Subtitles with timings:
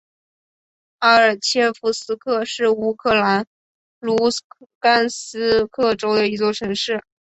[0.97, 3.45] 阿尔切夫斯克是乌克兰
[3.99, 4.15] 卢
[4.79, 7.03] 甘斯克州的一座城市。